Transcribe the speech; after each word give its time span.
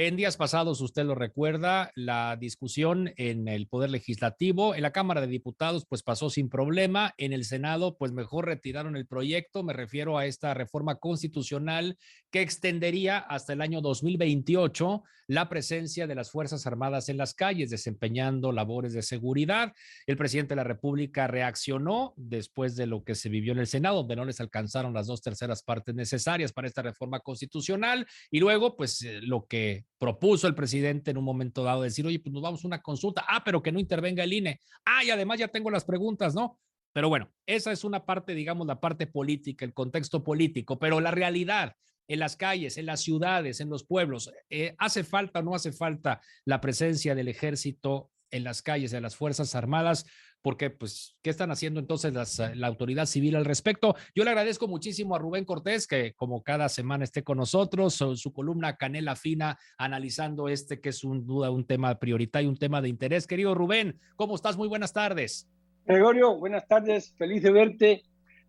En 0.00 0.14
días 0.14 0.36
pasados, 0.36 0.80
usted 0.80 1.06
lo 1.06 1.16
recuerda, 1.16 1.90
la 1.96 2.36
discusión 2.36 3.12
en 3.16 3.48
el 3.48 3.66
Poder 3.66 3.90
Legislativo, 3.90 4.76
en 4.76 4.82
la 4.82 4.92
Cámara 4.92 5.20
de 5.20 5.26
Diputados, 5.26 5.86
pues 5.88 6.04
pasó 6.04 6.30
sin 6.30 6.48
problema. 6.48 7.14
En 7.16 7.32
el 7.32 7.44
Senado, 7.44 7.96
pues 7.98 8.12
mejor 8.12 8.46
retiraron 8.46 8.96
el 8.96 9.08
proyecto. 9.08 9.64
Me 9.64 9.72
refiero 9.72 10.16
a 10.16 10.26
esta 10.26 10.54
reforma 10.54 11.00
constitucional 11.00 11.98
que 12.30 12.42
extendería 12.42 13.18
hasta 13.18 13.54
el 13.54 13.60
año 13.60 13.80
2028 13.80 15.02
la 15.26 15.48
presencia 15.48 16.06
de 16.06 16.14
las 16.14 16.30
Fuerzas 16.30 16.66
Armadas 16.66 17.08
en 17.08 17.16
las 17.16 17.34
calles, 17.34 17.68
desempeñando 17.68 18.52
labores 18.52 18.92
de 18.92 19.02
seguridad. 19.02 19.74
El 20.06 20.16
presidente 20.16 20.50
de 20.50 20.56
la 20.56 20.64
República 20.64 21.26
reaccionó 21.26 22.14
después 22.16 22.76
de 22.76 22.86
lo 22.86 23.02
que 23.02 23.16
se 23.16 23.28
vivió 23.28 23.52
en 23.52 23.58
el 23.58 23.66
Senado, 23.66 23.96
donde 23.96 24.14
no 24.14 24.24
les 24.24 24.40
alcanzaron 24.40 24.94
las 24.94 25.08
dos 25.08 25.22
terceras 25.22 25.64
partes 25.64 25.94
necesarias 25.96 26.52
para 26.52 26.68
esta 26.68 26.82
reforma 26.82 27.18
constitucional. 27.18 28.06
Y 28.30 28.38
luego, 28.38 28.76
pues 28.76 29.02
eh, 29.02 29.20
lo 29.22 29.46
que 29.46 29.87
propuso 29.98 30.46
el 30.46 30.54
presidente 30.54 31.10
en 31.10 31.18
un 31.18 31.24
momento 31.24 31.62
dado, 31.62 31.82
decir, 31.82 32.06
oye, 32.06 32.20
pues 32.20 32.32
nos 32.32 32.42
vamos 32.42 32.64
a 32.64 32.66
una 32.66 32.82
consulta, 32.82 33.24
ah, 33.28 33.42
pero 33.44 33.62
que 33.62 33.72
no 33.72 33.80
intervenga 33.80 34.24
el 34.24 34.32
INE, 34.32 34.60
ah, 34.84 35.04
y 35.04 35.10
además 35.10 35.38
ya 35.38 35.48
tengo 35.48 35.70
las 35.70 35.84
preguntas, 35.84 36.34
¿no? 36.34 36.58
Pero 36.92 37.08
bueno, 37.08 37.30
esa 37.46 37.72
es 37.72 37.84
una 37.84 38.04
parte, 38.04 38.34
digamos, 38.34 38.66
la 38.66 38.80
parte 38.80 39.06
política, 39.06 39.64
el 39.64 39.74
contexto 39.74 40.24
político, 40.24 40.78
pero 40.78 41.00
la 41.00 41.10
realidad 41.10 41.74
en 42.08 42.20
las 42.20 42.36
calles, 42.36 42.78
en 42.78 42.86
las 42.86 43.02
ciudades, 43.02 43.60
en 43.60 43.68
los 43.68 43.84
pueblos, 43.84 44.32
eh, 44.48 44.74
¿hace 44.78 45.04
falta 45.04 45.40
o 45.40 45.42
no 45.42 45.54
hace 45.54 45.72
falta 45.72 46.20
la 46.44 46.60
presencia 46.60 47.14
del 47.14 47.28
ejército 47.28 48.10
en 48.30 48.44
las 48.44 48.62
calles, 48.62 48.90
de 48.90 49.00
las 49.00 49.16
Fuerzas 49.16 49.54
Armadas? 49.54 50.06
porque 50.42 50.70
pues, 50.70 51.16
¿qué 51.22 51.30
están 51.30 51.50
haciendo 51.50 51.80
entonces 51.80 52.12
la 52.54 52.66
autoridad 52.66 53.06
civil 53.06 53.36
al 53.36 53.44
respecto? 53.44 53.96
Yo 54.14 54.24
le 54.24 54.30
agradezco 54.30 54.68
muchísimo 54.68 55.14
a 55.14 55.18
Rubén 55.18 55.44
Cortés, 55.44 55.86
que 55.86 56.14
como 56.14 56.42
cada 56.42 56.68
semana 56.68 57.04
esté 57.04 57.22
con 57.22 57.38
nosotros, 57.38 57.94
su, 57.94 58.16
su 58.16 58.32
columna 58.32 58.76
Canela 58.76 59.16
Fina, 59.16 59.58
analizando 59.76 60.48
este 60.48 60.80
que 60.80 60.90
es 60.90 61.04
un 61.04 61.26
duda, 61.26 61.50
un 61.50 61.66
tema 61.66 61.98
prioritario, 61.98 62.48
un 62.48 62.56
tema 62.56 62.80
de 62.80 62.88
interés. 62.88 63.26
Querido 63.26 63.54
Rubén, 63.54 63.98
¿cómo 64.16 64.36
estás? 64.36 64.56
Muy 64.56 64.68
buenas 64.68 64.92
tardes. 64.92 65.48
Gregorio, 65.84 66.36
buenas 66.38 66.66
tardes, 66.68 67.14
feliz 67.16 67.42
de 67.42 67.50
verte. 67.50 68.02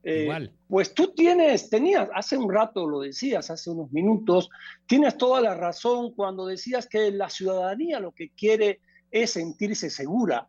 Eh, 0.03 0.23
Igual. 0.23 0.53
Pues 0.67 0.93
tú 0.93 1.13
tienes, 1.13 1.69
tenías, 1.69 2.09
hace 2.13 2.37
un 2.37 2.53
rato 2.53 2.87
lo 2.87 3.01
decías, 3.01 3.49
hace 3.49 3.69
unos 3.71 3.91
minutos, 3.91 4.49
tienes 4.85 5.17
toda 5.17 5.41
la 5.41 5.55
razón 5.55 6.13
cuando 6.13 6.45
decías 6.45 6.87
que 6.87 7.11
la 7.11 7.29
ciudadanía 7.29 7.99
lo 7.99 8.13
que 8.13 8.29
quiere 8.29 8.79
es 9.11 9.31
sentirse 9.31 9.89
segura. 9.89 10.47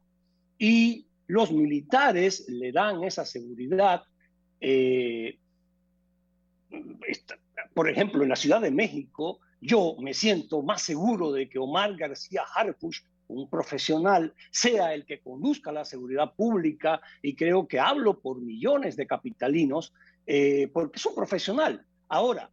Y 0.59 1.07
los 1.27 1.53
militares 1.53 2.47
le 2.49 2.73
dan 2.73 3.05
esa 3.05 3.25
seguridad. 3.25 4.03
Eh, 4.61 5.39
por 7.75 7.89
ejemplo, 7.89 8.23
en 8.23 8.29
la 8.29 8.37
Ciudad 8.37 8.61
de 8.61 8.71
México, 8.71 9.41
yo 9.61 9.97
me 10.01 10.15
siento 10.15 10.63
más 10.63 10.83
seguro 10.83 11.33
de 11.33 11.49
que 11.49 11.59
Omar 11.59 11.97
García 11.97 12.43
Harfuch, 12.55 13.03
un 13.29 13.49
profesional, 13.49 14.35
sea 14.51 14.93
el 14.93 15.05
que 15.07 15.21
conduzca 15.21 15.71
la 15.71 15.85
seguridad 15.85 16.35
pública, 16.35 17.01
y 17.23 17.37
creo 17.37 17.69
que 17.69 17.79
hablo 17.79 18.21
por 18.21 18.41
millones 18.41 18.97
de 18.97 19.07
capitalinos, 19.07 19.95
eh, 20.27 20.69
porque 20.73 20.99
es 20.99 21.07
un 21.07 21.15
profesional. 21.15 21.87
Ahora, 22.09 22.51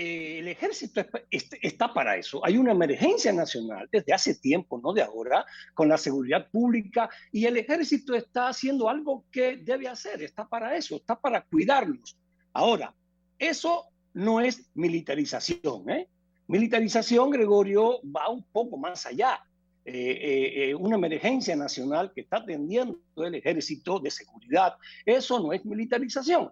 eh, 0.00 0.38
el 0.38 0.46
ejército 0.46 1.04
está 1.28 1.92
para 1.92 2.16
eso. 2.16 2.40
Hay 2.46 2.56
una 2.56 2.70
emergencia 2.70 3.32
nacional 3.32 3.88
desde 3.90 4.12
hace 4.12 4.36
tiempo, 4.36 4.80
no 4.80 4.92
de 4.92 5.02
ahora, 5.02 5.44
con 5.74 5.88
la 5.88 5.98
seguridad 5.98 6.48
pública 6.52 7.10
y 7.32 7.46
el 7.46 7.56
ejército 7.56 8.14
está 8.14 8.46
haciendo 8.46 8.88
algo 8.88 9.24
que 9.32 9.56
debe 9.56 9.88
hacer, 9.88 10.22
está 10.22 10.46
para 10.46 10.76
eso, 10.76 10.94
está 10.94 11.18
para 11.18 11.42
cuidarnos. 11.42 12.16
Ahora, 12.52 12.94
eso 13.40 13.86
no 14.14 14.40
es 14.40 14.70
militarización. 14.74 15.90
¿eh? 15.90 16.08
Militarización, 16.46 17.30
Gregorio, 17.30 18.00
va 18.04 18.28
un 18.28 18.44
poco 18.52 18.76
más 18.76 19.04
allá. 19.04 19.40
Eh, 19.84 20.76
una 20.78 20.94
emergencia 20.94 21.56
nacional 21.56 22.12
que 22.14 22.20
está 22.20 22.36
atendiendo 22.36 23.00
el 23.16 23.34
ejército 23.34 23.98
de 23.98 24.12
seguridad, 24.12 24.74
eso 25.04 25.40
no 25.40 25.52
es 25.52 25.64
militarización. 25.64 26.50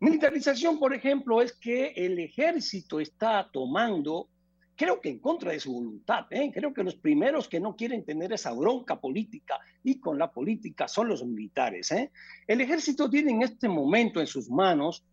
Militarización, 0.00 0.78
por 0.78 0.94
ejemplo, 0.94 1.40
es 1.40 1.52
que 1.52 1.92
el 1.96 2.18
ejército 2.18 3.00
está 3.00 3.48
tomando, 3.52 4.28
creo 4.76 5.00
que 5.00 5.08
en 5.08 5.18
contra 5.18 5.52
de 5.52 5.60
su 5.60 5.72
voluntad, 5.72 6.26
¿eh? 6.30 6.50
creo 6.52 6.74
que 6.74 6.82
los 6.82 6.96
primeros 6.96 7.48
que 7.48 7.60
no 7.60 7.76
quieren 7.76 8.04
tener 8.04 8.32
esa 8.32 8.52
bronca 8.52 9.00
política 9.00 9.58
y 9.82 10.00
con 10.00 10.18
la 10.18 10.30
política 10.30 10.88
son 10.88 11.08
los 11.08 11.24
militares. 11.24 11.90
¿eh? 11.92 12.10
El 12.46 12.60
ejército 12.60 13.08
tiene 13.08 13.32
en 13.32 13.42
este 13.42 13.68
momento 13.68 14.20
en 14.20 14.26
sus 14.26 14.50
manos 14.50 15.04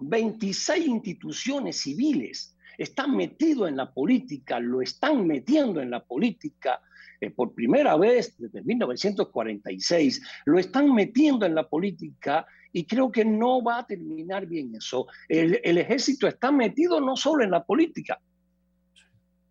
26 0.00 0.86
instituciones 0.86 1.76
civiles. 1.80 2.56
Están 2.80 3.14
metidos 3.14 3.68
en 3.68 3.76
la 3.76 3.92
política, 3.92 4.58
lo 4.58 4.80
están 4.80 5.26
metiendo 5.26 5.82
en 5.82 5.90
la 5.90 6.02
política 6.02 6.80
eh, 7.20 7.28
por 7.28 7.52
primera 7.52 7.94
vez 7.98 8.34
desde 8.38 8.62
1946, 8.62 10.22
lo 10.46 10.58
están 10.58 10.94
metiendo 10.94 11.44
en 11.44 11.54
la 11.54 11.68
política 11.68 12.46
y 12.72 12.86
creo 12.86 13.12
que 13.12 13.22
no 13.22 13.62
va 13.62 13.80
a 13.80 13.86
terminar 13.86 14.46
bien 14.46 14.74
eso. 14.74 15.06
El, 15.28 15.60
ejército 15.76 16.26
está 16.26 16.50
metido 16.50 17.02
no 17.02 17.16
solo 17.16 17.44
en 17.44 17.50
la 17.50 17.62
política, 17.62 18.18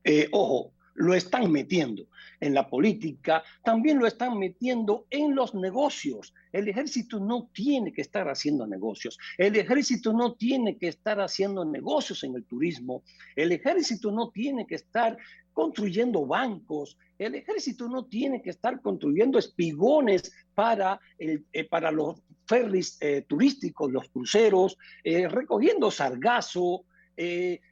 eh, 0.04 0.28
ojo, 0.32 0.74
lo 0.96 1.14
están 1.14 1.52
metiendo 1.52 2.08
en 2.40 2.54
la 2.54 2.70
política, 2.70 3.44
también 3.64 4.00
lo 4.00 4.08
están 4.08 4.38
metiendo 4.38 5.06
en 5.10 5.36
los 5.36 5.54
negocios. 5.54 6.34
El 6.52 6.68
ejército 6.68 7.20
no 7.20 7.50
tiene 7.54 7.92
que 7.92 8.02
estar 8.02 8.28
haciendo 8.30 8.66
negocios. 8.66 9.18
El 9.38 9.56
ejército 9.56 10.14
no 10.14 10.34
tiene 10.34 10.78
que 10.78 10.88
estar 10.88 11.20
haciendo 11.20 11.66
negocios 11.66 12.24
en 12.24 12.36
el 12.36 12.46
turismo. 12.46 13.04
El 13.36 13.52
ejército 13.52 14.12
no 14.12 14.30
tiene 14.30 14.66
que 14.66 14.76
estar 14.76 15.18
construyendo 15.54 16.26
bancos. 16.26 16.98
El 17.18 17.36
ejército 17.36 17.90
no 17.90 18.06
tiene 18.06 18.42
que 18.42 18.50
estar 18.52 18.82
construyendo 18.82 19.38
espigones 19.38 20.32
para, 20.56 21.00
el, 21.18 21.46
eh, 21.52 21.66
para 21.66 21.92
los 21.92 22.22
ferries 22.48 22.98
eh, 23.02 23.26
turísticos, 23.28 23.92
los 23.92 24.10
cruceros, 24.10 24.78
eh, 25.04 25.28
recogiendo 25.28 25.92
sargazo, 25.92 26.86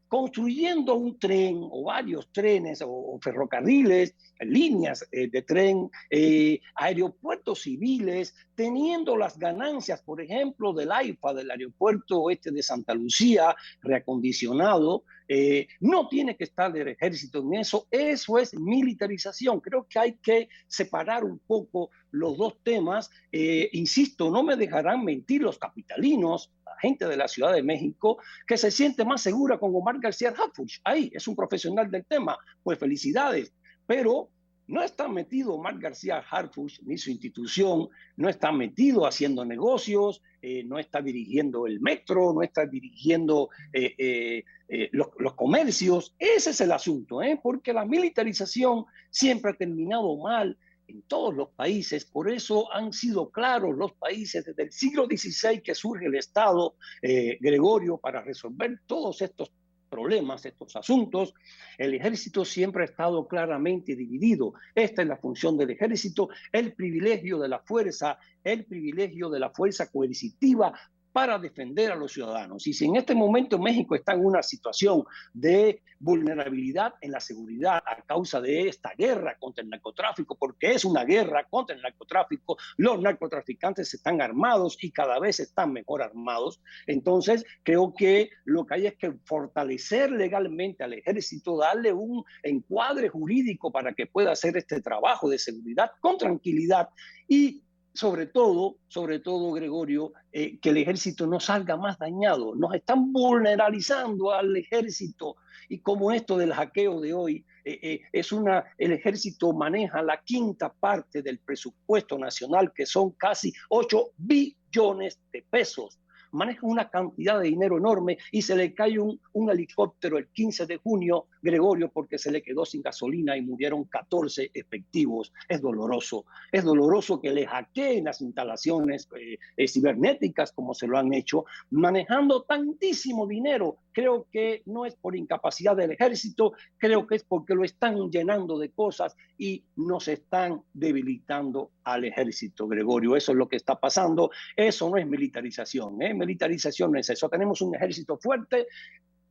construyendo 0.08 0.96
un 0.96 1.20
tren 1.20 1.60
o 1.62 1.84
varios 1.84 2.32
trenes 2.32 2.82
o, 2.86 3.20
ferrocarriles, 3.22 4.16
líneas 4.40 5.08
eh, 5.12 5.28
de 5.30 5.42
tren, 5.42 5.90
eh, 6.10 6.60
aeropuertos 6.76 7.62
civiles, 7.62 8.36
teniendo 8.56 9.18
las 9.18 9.38
ganancias, 9.38 10.02
por 10.02 10.22
ejemplo, 10.22 10.74
del 10.74 10.92
AIFA, 10.92 11.34
del 11.34 11.52
aeropuerto 11.52 12.30
este 12.30 12.52
de 12.52 12.64
Santa 12.64 12.94
Lucía, 12.94 13.56
reacondicionado, 13.82 15.04
eh, 15.28 15.68
no 15.82 16.08
tiene 16.08 16.38
que 16.38 16.46
estar 16.46 16.76
el 16.76 16.88
ejército 16.88 17.40
en 17.40 17.56
eso, 17.56 17.88
eso 17.92 18.38
es 18.38 18.54
militarización. 18.58 19.60
Creo 19.60 19.86
que 19.90 20.00
hay 20.00 20.14
que 20.14 20.48
separar 20.68 21.26
un 21.26 21.40
poco 21.40 21.90
los 22.12 22.38
dos 22.38 22.58
temas. 22.64 23.10
insisto, 23.32 24.32
no 24.32 24.44
me 24.44 24.56
dejarán 24.56 25.04
mentir 25.04 25.42
los 25.42 25.60
capitalinos, 25.60 26.52
gente 26.80 27.08
de 27.08 27.18
la 27.18 27.28
Ciudad 27.28 27.54
de 27.54 27.64
México 27.64 28.18
que 28.46 28.58
se 28.58 28.72
siente 28.72 29.06
más 29.06 29.22
segura 29.22 29.58
con 29.58 29.76
Omar 29.76 30.00
García 30.00 30.34
Harfuch. 30.38 30.80
Ahí 30.84 31.12
es 31.14 31.28
un 31.28 31.36
profesional 31.36 31.90
del 31.90 32.06
tema. 32.06 32.38
Pues 32.64 32.80
felicidades. 32.80 33.54
Pero 33.86 34.30
no 34.68 34.84
está 34.84 35.08
metido 35.08 35.54
Omar 35.54 35.80
García 35.80 36.24
Harfuch 36.30 36.82
ni 36.82 36.98
su 36.98 37.10
institución, 37.10 37.88
no 38.18 38.28
está 38.28 38.52
metido 38.52 39.08
haciendo 39.08 39.46
negocios, 39.46 40.22
eh, 40.42 40.64
no 40.66 40.78
está 40.78 41.02
dirigiendo 41.02 41.68
el 41.68 41.80
metro, 41.80 42.34
no 42.34 42.42
está 42.42 42.66
dirigiendo 42.66 43.50
eh, 43.72 44.44
eh, 44.68 44.90
los, 44.92 45.08
los, 45.20 45.36
comercios. 45.36 46.16
Ese 46.20 46.50
es 46.50 46.62
el 46.62 46.74
asunto, 46.74 47.22
porque 47.42 47.72
la 47.72 47.86
militarización 47.86 48.86
siempre 49.10 49.52
ha 49.52 49.56
terminado 49.56 50.18
mal 50.18 50.58
en 50.88 51.02
todos 51.04 51.36
los 51.36 51.50
países, 51.50 52.06
por 52.06 52.30
eso 52.30 52.72
han 52.74 52.94
sido 52.94 53.30
claros 53.30 53.76
los 53.76 53.94
países 53.94 54.46
desde 54.46 54.64
el 54.64 54.72
siglo 54.72 55.06
XVI 55.06 55.62
que 55.62 55.76
surge 55.76 56.06
el 56.06 56.16
Estado, 56.16 56.76
eh, 57.02 57.38
Gregorio, 57.40 57.98
para 57.98 58.22
resolver 58.22 58.82
todos 58.86 59.22
estos 59.22 59.52
problemas, 59.90 60.46
estos 60.46 60.76
asuntos, 60.76 61.34
el 61.78 61.94
ejército 61.94 62.44
siempre 62.46 62.84
ha 62.84 62.86
estado 62.86 63.28
claramente 63.28 63.96
dividido. 63.96 64.54
Esta 64.76 65.02
es 65.02 65.08
la 65.08 65.18
función 65.18 65.58
del 65.58 65.72
ejército, 65.72 66.30
el 66.52 66.74
privilegio 66.74 67.40
de 67.40 67.48
la 67.48 67.60
fuerza, 67.60 68.18
el 68.44 68.66
privilegio 68.66 69.30
de 69.30 69.40
la 69.40 69.50
fuerza 69.50 69.90
coercitiva 69.90 70.74
para 71.18 71.40
defender 71.40 71.92
a 71.92 71.96
los 71.96 72.12
ciudadanos. 72.12 72.68
Y 72.68 72.74
si 72.74 72.86
en 72.86 72.96
este 72.96 73.16
momento 73.16 73.58
México 73.58 73.96
está 73.96 74.14
en 74.14 74.24
una 74.24 74.44
situación 74.44 75.04
de 75.34 75.82
vulnerabilidad 75.98 76.94
en 77.02 77.12
la 77.12 77.20
seguridad 77.20 77.82
a 77.88 78.04
causa 78.04 78.40
de 78.40 78.68
esta 78.68 78.92
guerra 78.96 79.36
contra 79.40 79.64
el 79.64 79.70
narcotráfico, 79.72 80.38
porque 80.38 80.74
es 80.74 80.86
una 80.86 81.06
guerra 81.06 81.48
contra 81.50 81.76
el 81.76 81.82
narcotráfico, 81.82 82.58
los 82.78 83.02
narcotraficantes 83.02 83.92
están 83.96 84.22
armados 84.22 84.78
y 84.80 84.92
cada 84.92 85.20
vez 85.20 85.40
están 85.40 85.74
mejor 85.74 86.04
armados, 86.04 86.62
entonces 86.86 87.44
creo 87.64 87.96
que 87.98 88.30
lo 88.46 88.68
que 88.68 88.76
hay 88.76 88.86
es 88.86 88.96
que 88.98 89.14
fortalecer 89.26 90.12
legalmente 90.12 90.84
al 90.84 90.94
ejército, 90.94 91.58
darle 91.58 91.94
un 91.94 92.24
encuadre 92.44 93.10
jurídico 93.10 93.72
para 93.72 93.92
que 93.96 94.06
pueda 94.06 94.34
hacer 94.34 94.56
este 94.56 94.82
trabajo 94.82 95.28
de 95.28 95.40
seguridad 95.40 95.90
con 96.00 96.20
tranquilidad 96.20 96.90
y 97.28 97.64
sobre 97.98 98.28
todo, 98.28 98.78
sobre 98.88 99.18
todo, 99.18 99.52
Gregorio, 99.54 100.14
eh, 100.32 100.60
que 100.60 100.70
el 100.70 100.78
ejército 100.78 101.26
no 101.26 101.40
salga 101.40 101.78
más 101.78 101.98
dañado. 101.98 102.54
Nos 102.54 102.76
están 102.76 103.12
vulneralizando 103.12 104.32
al 104.32 104.56
ejército. 104.56 105.36
Y 105.68 105.80
como 105.80 106.12
esto 106.12 106.38
del 106.38 106.54
hackeo 106.54 107.02
de 107.02 107.16
hoy, 107.16 107.44
eh, 107.66 107.80
eh, 107.82 108.02
es 108.12 108.32
una, 108.32 108.64
el 108.78 108.92
ejército 108.92 109.52
maneja 109.52 110.04
la 110.04 110.22
quinta 110.24 110.72
parte 110.72 111.24
del 111.24 111.40
presupuesto 111.40 112.20
nacional, 112.20 112.72
que 112.72 112.86
son 112.86 113.14
casi 113.14 113.52
8 113.70 114.12
billones 114.16 115.20
de 115.34 115.44
pesos 115.50 116.00
maneja 116.32 116.66
una 116.66 116.90
cantidad 116.90 117.40
de 117.40 117.50
dinero 117.50 117.78
enorme 117.78 118.18
y 118.32 118.42
se 118.42 118.56
le 118.56 118.74
cae 118.74 119.00
un, 119.00 119.20
helicóptero 119.50 120.18
el 120.18 120.28
15 120.28 120.66
de 120.66 120.78
junio, 120.78 121.28
Gregorio, 121.42 121.90
porque 121.90 122.18
se 122.18 122.32
le 122.32 122.42
quedó 122.42 122.66
sin 122.66 122.82
gasolina 122.82 123.38
y 123.38 123.42
murieron 123.42 123.86
14 123.86 124.52
efectivos. 124.54 125.32
Es 125.48 125.62
doloroso. 125.62 126.26
Es 126.52 126.64
doloroso 126.64 127.22
que 127.22 127.32
le 127.32 127.46
hackeen 127.46 128.06
las 128.06 128.22
instalaciones 128.22 129.08
eh, 129.18 129.38
eh, 129.56 129.68
cibernéticas 129.68 130.52
como 130.52 130.74
se 130.74 130.88
lo 130.88 130.98
han 130.98 131.14
hecho, 131.14 131.46
manejando 131.72 132.44
tantísimo 132.44 133.28
dinero. 133.28 133.78
Creo 133.94 134.28
que 134.32 134.64
no 134.66 134.86
es 134.86 134.96
por 134.96 135.16
incapacidad 135.16 135.76
del 135.76 135.92
ejército, 135.92 136.54
creo 136.78 137.08
que 137.08 137.16
es 137.16 137.24
porque 137.24 137.56
lo 137.56 137.64
están 137.64 138.10
llenando 138.12 138.60
de 138.60 138.70
cosas 138.70 139.16
y 139.38 139.64
nos 139.76 140.08
están 140.08 140.62
debilitando 140.74 141.72
al 141.84 142.06
ejército, 142.06 142.68
Gregorio. 142.68 143.16
Eso 143.16 143.32
es 143.32 143.38
lo 143.38 143.48
que 143.48 143.56
está 143.56 143.80
pasando. 143.80 144.30
Eso 144.56 144.90
no 144.90 144.98
es 144.98 145.08
militarización. 145.08 146.02
¿eh? 146.02 146.14
Militarización 146.18 146.96
eso. 146.98 147.30
Tenemos 147.30 147.62
un 147.62 147.76
ejército 147.76 148.18
fuerte. 148.18 148.68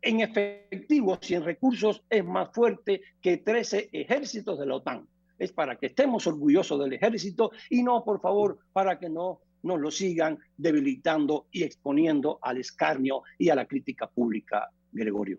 En 0.01 0.21
efectivos 0.21 1.19
y 1.31 1.35
en 1.35 1.45
recursos 1.45 2.03
es 2.09 2.25
más 2.25 2.51
fuerte 2.53 3.01
que 3.21 3.39
13 3.39 3.91
ejércitos 3.93 4.59
de 4.59 4.67
la 4.67 4.77
OTAN. 4.77 5.07
Es 5.39 5.53
para 5.53 5.77
que 5.77 5.87
estemos 5.87 6.27
orgullosos 6.27 6.79
del 6.81 6.93
ejército 6.93 7.51
y 7.71 7.83
no, 7.83 8.05
por 8.05 8.21
favor, 8.21 8.59
para 8.73 8.99
que 8.99 9.09
no 9.09 9.41
nos 9.63 9.81
lo 9.81 9.91
sigan 9.91 10.39
debilitando 10.57 11.49
y 11.51 11.65
exponiendo 11.65 12.39
al 12.41 12.59
escarnio 12.59 13.23
y 13.39 13.49
a 13.49 13.55
la 13.55 13.67
crítica 13.67 14.07
pública, 14.07 14.71
Gregorio. 14.93 15.39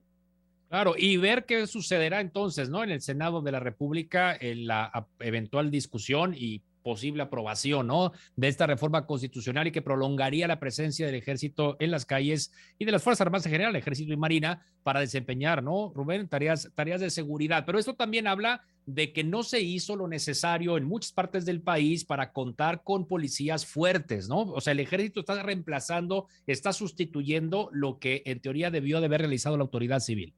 Claro, 0.70 0.96
y 0.98 1.16
ver 1.16 1.46
qué 1.46 1.66
sucederá 1.66 2.20
entonces, 2.20 2.70
¿no? 2.70 2.84
En 2.84 2.90
el 2.90 3.02
Senado 3.02 3.42
de 3.42 3.54
la 3.54 3.62
República, 3.62 4.36
en 4.40 4.68
la 4.68 5.08
eventual 5.20 5.72
discusión 5.72 6.34
y 6.36 6.62
posible 6.88 7.22
aprobación, 7.22 7.88
¿no? 7.88 8.14
De 8.38 8.48
esta 8.48 8.66
reforma 8.66 9.06
constitucional 9.06 9.68
y 9.68 9.72
que 9.74 9.82
prolongaría 9.82 10.48
la 10.48 10.58
presencia 10.58 11.06
del 11.06 11.16
ejército 11.16 11.76
en 11.82 11.92
las 11.92 12.06
calles 12.06 12.54
y 12.80 12.86
de 12.86 12.94
las 12.94 13.04
Fuerzas 13.04 13.28
Armadas 13.28 13.46
en 13.46 13.52
general, 13.52 13.76
ejército 13.76 14.14
y 14.14 14.16
marina, 14.16 14.66
para 14.84 15.02
desempeñar, 15.02 15.62
¿no, 15.62 15.92
Rubén? 15.94 16.30
Tareas, 16.30 16.72
tareas 16.76 17.02
de 17.02 17.10
seguridad. 17.10 17.66
Pero 17.66 17.78
esto 17.78 17.94
también 17.94 18.26
habla 18.26 18.62
de 18.86 19.12
que 19.12 19.26
no 19.26 19.44
se 19.44 19.60
hizo 19.60 19.98
lo 19.98 20.08
necesario 20.08 20.78
en 20.78 20.86
muchas 20.86 21.12
partes 21.12 21.44
del 21.44 21.62
país 21.62 22.06
para 22.06 22.32
contar 22.32 22.84
con 22.86 23.06
policías 23.06 23.66
fuertes, 23.66 24.30
¿no? 24.30 24.44
O 24.44 24.62
sea, 24.62 24.72
el 24.72 24.80
ejército 24.80 25.20
está 25.20 25.44
reemplazando, 25.44 26.28
está 26.48 26.72
sustituyendo 26.72 27.68
lo 27.74 28.00
que 28.00 28.24
en 28.26 28.40
teoría 28.40 28.72
debió 28.72 29.02
de 29.02 29.08
haber 29.08 29.20
realizado 29.20 29.58
la 29.58 29.64
autoridad 29.64 30.00
civil. 30.00 30.34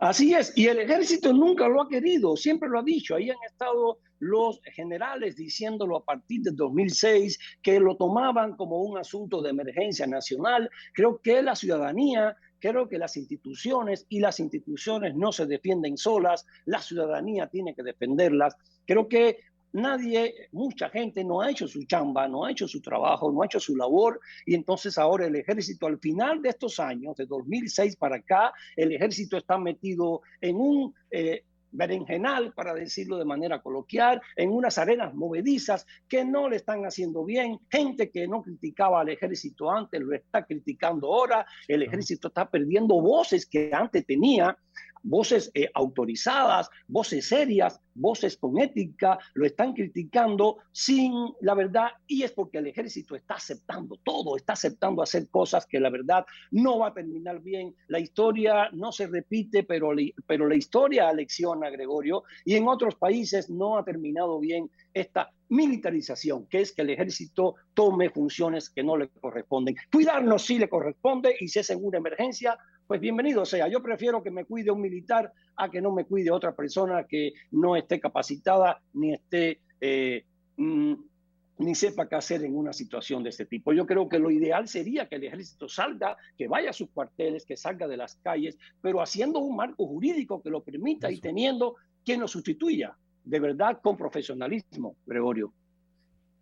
Así 0.00 0.34
es, 0.34 0.52
y 0.56 0.66
el 0.66 0.78
ejército 0.78 1.32
nunca 1.32 1.68
lo 1.68 1.82
ha 1.82 1.88
querido, 1.88 2.36
siempre 2.36 2.68
lo 2.68 2.80
ha 2.80 2.82
dicho, 2.82 3.14
ahí 3.14 3.30
han 3.30 3.36
estado 3.46 3.98
los 4.18 4.60
generales 4.74 5.36
diciéndolo 5.36 5.96
a 5.96 6.04
partir 6.04 6.40
de 6.42 6.52
2006, 6.52 7.38
que 7.62 7.78
lo 7.80 7.96
tomaban 7.96 8.56
como 8.56 8.82
un 8.82 8.98
asunto 8.98 9.42
de 9.42 9.50
emergencia 9.50 10.06
nacional. 10.06 10.70
Creo 10.94 11.20
que 11.22 11.42
la 11.42 11.54
ciudadanía 11.54 12.36
Creo 12.58 12.88
que 12.88 12.98
las 12.98 13.16
instituciones 13.16 14.06
y 14.08 14.20
las 14.20 14.40
instituciones 14.40 15.14
no 15.14 15.30
se 15.30 15.46
defienden 15.46 15.96
solas, 15.96 16.46
la 16.64 16.80
ciudadanía 16.80 17.48
tiene 17.48 17.74
que 17.74 17.82
defenderlas. 17.82 18.56
Creo 18.86 19.08
que 19.08 19.38
nadie, 19.72 20.48
mucha 20.52 20.88
gente 20.88 21.24
no 21.24 21.40
ha 21.40 21.50
hecho 21.50 21.66
su 21.68 21.84
chamba, 21.84 22.28
no 22.28 22.44
ha 22.44 22.50
hecho 22.50 22.66
su 22.66 22.80
trabajo, 22.80 23.30
no 23.30 23.42
ha 23.42 23.46
hecho 23.46 23.60
su 23.60 23.76
labor 23.76 24.20
y 24.44 24.54
entonces 24.54 24.98
ahora 24.98 25.26
el 25.26 25.36
ejército 25.36 25.86
al 25.86 25.98
final 25.98 26.42
de 26.42 26.50
estos 26.50 26.80
años, 26.80 27.16
de 27.16 27.26
2006 27.26 27.96
para 27.96 28.16
acá, 28.16 28.52
el 28.76 28.92
ejército 28.92 29.36
está 29.36 29.58
metido 29.58 30.22
en 30.40 30.56
un... 30.56 30.94
Eh, 31.10 31.44
berenjenal, 31.76 32.52
para 32.54 32.74
decirlo 32.74 33.18
de 33.18 33.24
manera 33.24 33.60
coloquial, 33.60 34.20
en 34.34 34.50
unas 34.50 34.78
arenas 34.78 35.14
movedizas 35.14 35.86
que 36.08 36.24
no 36.24 36.48
le 36.48 36.56
están 36.56 36.84
haciendo 36.84 37.24
bien. 37.24 37.58
Gente 37.70 38.10
que 38.10 38.26
no 38.26 38.42
criticaba 38.42 39.00
al 39.00 39.10
ejército 39.10 39.70
antes 39.70 40.00
lo 40.00 40.14
está 40.14 40.44
criticando 40.44 41.12
ahora. 41.12 41.46
El 41.68 41.82
ejército 41.82 42.28
está 42.28 42.48
perdiendo 42.48 43.00
voces 43.00 43.46
que 43.46 43.70
antes 43.72 44.06
tenía 44.06 44.56
voces 45.06 45.50
eh, 45.54 45.70
autorizadas, 45.74 46.68
voces 46.88 47.28
serias, 47.28 47.80
voces 47.94 48.36
con 48.36 48.58
ética, 48.58 49.18
lo 49.34 49.46
están 49.46 49.72
criticando 49.72 50.58
sin 50.72 51.12
la 51.40 51.54
verdad 51.54 51.90
y 52.06 52.22
es 52.22 52.32
porque 52.32 52.58
el 52.58 52.66
ejército 52.66 53.14
está 53.14 53.34
aceptando 53.34 53.98
todo, 54.02 54.36
está 54.36 54.52
aceptando 54.52 55.02
hacer 55.02 55.28
cosas 55.30 55.66
que 55.66 55.80
la 55.80 55.90
verdad 55.90 56.26
no 56.50 56.80
va 56.80 56.88
a 56.88 56.94
terminar 56.94 57.40
bien. 57.40 57.74
La 57.88 58.00
historia 58.00 58.68
no 58.72 58.92
se 58.92 59.06
repite, 59.06 59.62
pero, 59.62 59.94
la 59.94 60.54
historia 60.54 61.12
lecciona, 61.12 61.70
Gregorio, 61.70 62.24
y 62.44 62.56
en 62.56 62.68
otros 62.68 62.96
países 62.96 63.48
no 63.48 63.78
ha 63.78 63.84
terminado 63.84 64.38
bien 64.40 64.70
esta 64.92 65.30
militarización, 65.48 66.46
que 66.46 66.60
es 66.60 66.72
que 66.72 66.82
el 66.82 66.90
ejército 66.90 67.54
tome 67.74 68.10
funciones 68.10 68.68
que 68.68 68.82
no 68.82 68.96
le 68.96 69.08
corresponden. 69.08 69.76
Cuidarnos 69.92 70.44
sí 70.44 70.58
le 70.58 70.68
corresponde 70.68 71.36
y 71.38 71.48
si 71.48 71.60
es 71.60 71.70
en 71.70 71.84
una 71.84 71.98
emergencia, 71.98 72.58
pues 72.86 73.00
bienvenido 73.00 73.44
sea. 73.44 73.68
Yo 73.68 73.82
prefiero 73.82 74.22
que 74.22 74.30
me 74.30 74.44
cuide 74.44 74.70
un 74.70 74.80
militar 74.80 75.32
a 75.56 75.70
que 75.70 75.80
no 75.80 75.92
me 75.92 76.04
cuide 76.04 76.30
otra 76.30 76.54
persona 76.54 77.04
que 77.04 77.32
no 77.50 77.76
esté 77.76 78.00
capacitada 78.00 78.80
ni 78.92 79.14
esté 79.14 79.60
eh, 79.80 80.24
mm, 80.56 80.94
ni 81.58 81.74
sepa 81.74 82.08
qué 82.08 82.16
hacer 82.16 82.44
en 82.44 82.56
una 82.56 82.72
situación 82.72 83.22
de 83.22 83.30
este 83.30 83.46
tipo. 83.46 83.72
Yo 83.72 83.86
creo 83.86 84.08
que 84.08 84.18
lo 84.18 84.30
ideal 84.30 84.68
sería 84.68 85.08
que 85.08 85.16
el 85.16 85.24
ejército 85.24 85.68
salga, 85.68 86.16
que 86.36 86.48
vaya 86.48 86.70
a 86.70 86.72
sus 86.72 86.90
cuarteles, 86.90 87.46
que 87.46 87.56
salga 87.56 87.88
de 87.88 87.96
las 87.96 88.16
calles, 88.16 88.58
pero 88.82 89.00
haciendo 89.00 89.38
un 89.38 89.56
marco 89.56 89.86
jurídico 89.86 90.42
que 90.42 90.50
lo 90.50 90.62
permita 90.62 91.10
y 91.10 91.18
teniendo 91.18 91.76
quien 92.04 92.20
lo 92.20 92.28
sustituya, 92.28 92.96
de 93.24 93.40
verdad 93.40 93.80
con 93.82 93.96
profesionalismo, 93.96 94.96
Gregorio. 95.06 95.52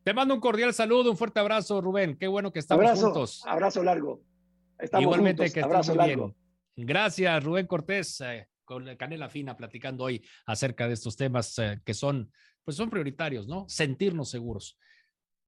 Te 0.02 0.12
mando 0.12 0.34
un 0.34 0.40
cordial 0.40 0.74
saludo, 0.74 1.10
un 1.10 1.16
fuerte 1.16 1.40
abrazo, 1.40 1.80
Rubén. 1.80 2.16
Qué 2.18 2.26
bueno 2.26 2.52
que 2.52 2.58
estamos 2.58 2.84
abrazo, 2.84 3.06
juntos. 3.06 3.42
Abrazo 3.46 3.82
largo. 3.82 4.20
Igualmente 4.98 5.50
que 5.50 5.60
estés 5.60 5.88
muy 5.96 6.06
bien. 6.06 6.34
Gracias, 6.76 7.44
Rubén 7.44 7.66
Cortés, 7.66 8.20
eh, 8.20 8.48
con 8.64 8.96
Canela 8.96 9.28
Fina, 9.28 9.56
platicando 9.56 10.04
hoy 10.04 10.24
acerca 10.46 10.88
de 10.88 10.94
estos 10.94 11.16
temas 11.16 11.56
eh, 11.58 11.80
que 11.84 11.94
son, 11.94 12.32
pues 12.64 12.76
son 12.76 12.90
prioritarios, 12.90 13.46
¿no? 13.46 13.64
Sentirnos 13.68 14.30
seguros. 14.30 14.78